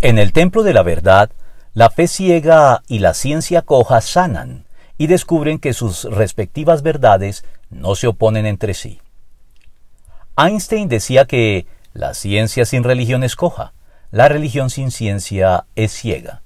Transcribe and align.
En 0.00 0.20
el 0.20 0.32
templo 0.32 0.62
de 0.62 0.72
la 0.72 0.84
verdad, 0.84 1.30
la 1.74 1.90
fe 1.90 2.06
ciega 2.06 2.82
y 2.86 3.00
la 3.00 3.14
ciencia 3.14 3.62
coja 3.62 4.00
sanan 4.00 4.64
y 4.96 5.08
descubren 5.08 5.58
que 5.58 5.72
sus 5.72 6.04
respectivas 6.04 6.82
verdades 6.82 7.44
no 7.68 7.96
se 7.96 8.06
oponen 8.06 8.46
entre 8.46 8.74
sí. 8.74 9.00
Einstein 10.36 10.88
decía 10.88 11.24
que 11.24 11.66
la 11.94 12.14
ciencia 12.14 12.64
sin 12.64 12.84
religión 12.84 13.24
es 13.24 13.34
coja, 13.34 13.72
la 14.12 14.28
religión 14.28 14.70
sin 14.70 14.92
ciencia 14.92 15.64
es 15.74 15.90
ciega. 15.90 16.42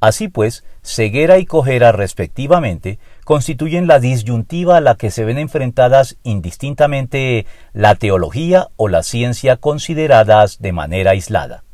Así 0.00 0.28
pues, 0.28 0.64
ceguera 0.82 1.38
y 1.38 1.44
cojera 1.44 1.92
respectivamente 1.92 2.98
constituyen 3.24 3.86
la 3.86 4.00
disyuntiva 4.00 4.78
a 4.78 4.80
la 4.80 4.94
que 4.94 5.10
se 5.10 5.26
ven 5.26 5.36
enfrentadas 5.36 6.16
indistintamente 6.22 7.44
la 7.74 7.96
teología 7.96 8.68
o 8.76 8.88
la 8.88 9.02
ciencia 9.02 9.58
consideradas 9.58 10.58
de 10.60 10.72
manera 10.72 11.10
aislada. 11.10 11.64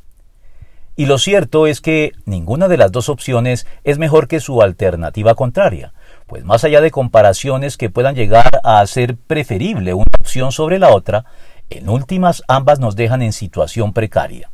Y 0.97 1.07
lo 1.07 1.19
cierto 1.19 1.67
es 1.67 1.81
que 1.81 2.13
ninguna 2.25 2.69
de 2.69 2.77
las 2.77 2.93
dos 2.93 3.09
opciones 3.09 3.67
es 3.83 3.99
mejor 3.99 4.29
que 4.29 4.39
su 4.39 4.63
alternativa 4.63 5.35
contraria, 5.35 5.93
pues 6.27 6.45
más 6.45 6.63
allá 6.63 6.81
de 6.81 6.93
comparaciones 6.93 7.77
que 7.77 7.91
puedan 7.91 8.15
llegar 8.15 8.61
a 8.63 8.87
ser 8.87 9.17
preferible 9.17 9.93
una 9.93 10.05
opción 10.21 10.53
sobre 10.53 10.79
la 10.79 10.95
otra, 10.95 11.25
en 11.69 11.89
últimas 11.89 12.43
ambas 12.47 12.79
nos 12.79 12.95
dejan 12.95 13.23
en 13.23 13.33
situación 13.33 13.93
precaria. 13.93 14.51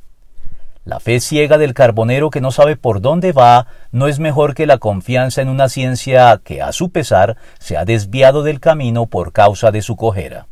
La 0.84 0.98
fe 0.98 1.20
ciega 1.20 1.58
del 1.58 1.74
carbonero 1.74 2.30
que 2.30 2.40
no 2.40 2.52
sabe 2.52 2.74
por 2.74 3.02
dónde 3.02 3.32
va 3.32 3.66
no 3.92 4.08
es 4.08 4.18
mejor 4.18 4.54
que 4.54 4.66
la 4.66 4.78
confianza 4.78 5.42
en 5.42 5.50
una 5.50 5.68
ciencia 5.68 6.40
que, 6.42 6.62
a 6.62 6.72
su 6.72 6.90
pesar, 6.90 7.36
se 7.58 7.76
ha 7.76 7.84
desviado 7.84 8.42
del 8.42 8.60
camino 8.60 9.06
por 9.06 9.32
causa 9.32 9.70
de 9.72 9.82
su 9.82 9.94
cojera. 9.96 10.46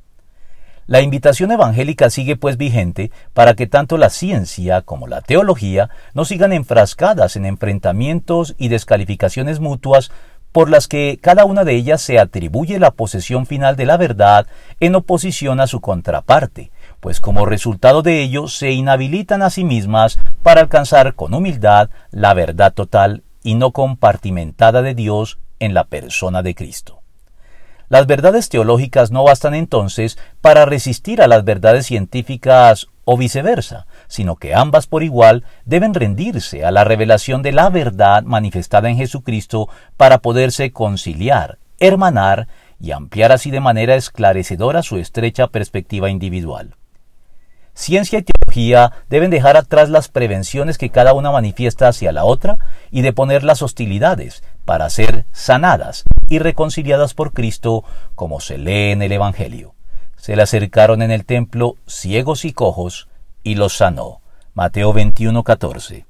La 0.89 1.03
invitación 1.03 1.53
evangélica 1.53 2.09
sigue 2.09 2.37
pues 2.37 2.57
vigente 2.57 3.11
para 3.35 3.53
que 3.53 3.67
tanto 3.67 3.99
la 3.99 4.09
ciencia 4.09 4.81
como 4.81 5.07
la 5.07 5.21
teología 5.21 5.91
no 6.15 6.25
sigan 6.25 6.55
enfrascadas 6.55 7.37
en 7.37 7.45
enfrentamientos 7.45 8.55
y 8.57 8.69
descalificaciones 8.69 9.61
mutuas 9.61 10.11
por 10.51 10.71
las 10.71 10.89
que 10.89 11.19
cada 11.21 11.45
una 11.45 11.65
de 11.65 11.75
ellas 11.75 12.01
se 12.01 12.19
atribuye 12.19 12.79
la 12.79 12.93
posesión 12.93 13.45
final 13.45 13.77
de 13.77 13.85
la 13.85 13.99
verdad 13.99 14.47
en 14.81 14.95
oposición 14.95 15.61
a 15.61 15.67
su 15.67 15.83
contraparte, 15.83 16.71
pues 17.01 17.21
como 17.21 17.45
resultado 17.45 18.01
de 18.01 18.23
ello 18.23 18.49
se 18.49 18.71
inhabilitan 18.71 19.43
a 19.43 19.51
sí 19.51 19.65
mismas 19.65 20.19
para 20.43 20.63
alcanzar 20.63 21.15
con 21.15 21.35
humildad 21.35 21.91
la 22.13 22.33
verdad 22.33 22.73
total 22.73 23.25
y 23.43 23.57
no 23.57 23.73
compartimentada 23.73 24.81
de 24.81 24.95
Dios 24.95 25.39
en 25.59 25.75
la 25.75 25.85
persona 25.85 26.43
de 26.43 26.55
Cristo. 26.55 27.03
Las 27.89 28.07
verdades 28.07 28.51
teológicas 28.51 29.11
no 29.11 29.25
bastan 29.25 29.55
entonces 29.55 30.19
para 30.43 30.67
resistir 30.67 31.23
a 31.23 31.27
las 31.27 31.45
verdades 31.45 31.87
científicas 31.87 32.89
o 33.05 33.17
viceversa, 33.17 33.87
sino 34.09 34.37
que 34.37 34.55
ambas 34.55 34.87
por 34.87 35.03
igual 35.03 35.45
deben 35.65 35.95
rendirse 35.95 36.67
a 36.67 36.71
la 36.71 36.85
revelación 36.85 37.41
de 37.41 37.53
la 37.53 37.71
verdad 37.71 38.25
manifestada 38.25 38.91
en 38.91 38.99
Jesucristo 38.99 39.71
para 39.97 40.19
poderse 40.19 40.71
conciliar, 40.71 41.59
hermanar 41.81 42.49
y 42.79 42.91
ampliar 42.91 43.33
así 43.33 43.51
de 43.51 43.61
manera 43.61 43.95
esclarecedora 43.95 44.83
su 44.83 44.99
estrecha 44.99 45.47
perspectiva 45.47 46.11
individual. 46.11 46.75
Ciencia 47.73 48.19
y 48.19 48.23
teología 48.23 48.93
deben 49.09 49.31
dejar 49.31 49.57
atrás 49.57 49.89
las 49.89 50.09
prevenciones 50.09 50.77
que 50.77 50.91
cada 50.91 51.15
una 51.15 51.31
manifiesta 51.31 51.89
hacia 51.89 52.13
la 52.13 52.25
otra 52.25 52.59
y 52.91 53.01
deponer 53.01 53.45
las 53.45 53.63
hostilidades 53.63 54.43
para 54.67 54.91
ser 54.91 55.25
sanadas 55.33 56.05
y 56.29 56.39
reconciliadas 56.39 57.15
por 57.15 57.33
Cristo 57.33 57.85
como 58.15 58.41
se 58.41 58.59
lee 58.59 58.93
en 58.93 59.03
el 59.03 59.13
Evangelio. 59.13 59.75
Se 60.17 60.37
le 60.37 60.43
acercaron 60.43 61.03
en 61.03 61.11
el 61.11 61.25
templo 61.25 61.77
ciegos 61.87 62.45
y 62.45 62.53
cojos 62.53 63.09
y 63.43 63.55
los 63.55 63.77
sanó. 63.77 64.21
Mateo 64.55 64.93
21:14. 64.93 66.05